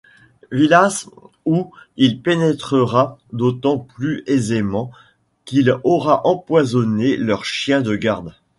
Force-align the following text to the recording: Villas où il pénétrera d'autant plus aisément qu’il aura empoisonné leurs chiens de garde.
Villas 0.51 1.07
où 1.45 1.71
il 1.95 2.23
pénétrera 2.23 3.19
d'autant 3.33 3.77
plus 3.77 4.23
aisément 4.25 4.89
qu’il 5.45 5.75
aura 5.83 6.25
empoisonné 6.25 7.17
leurs 7.17 7.45
chiens 7.45 7.81
de 7.81 7.95
garde. 7.95 8.33